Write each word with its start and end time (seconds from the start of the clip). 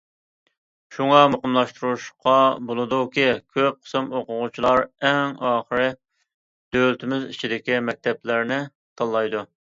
شۇڭا 0.93 1.17
مۇقىملاشتۇرۇشقا 1.33 2.37
بولىدۇكى، 2.69 3.27
كۆپ 3.59 3.77
قىسىم 3.83 4.09
ئوقۇغۇچىلار 4.21 4.83
ئەڭ 5.11 5.37
ئاخىرى 5.51 5.85
دۆلىتىمىز 6.79 7.31
ئىچىدىكى 7.31 7.81
مەكتەپلەرنى 7.93 8.61
تاللايدۇ. 8.81 9.47